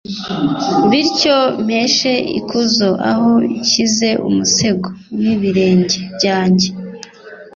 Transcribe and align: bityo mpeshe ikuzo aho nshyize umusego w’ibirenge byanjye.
bityo 0.89 1.37
mpeshe 1.65 2.13
ikuzo 2.39 2.89
aho 3.11 3.31
nshyize 3.61 4.09
umusego 4.27 4.87
w’ibirenge 5.21 5.99
byanjye. 6.15 6.67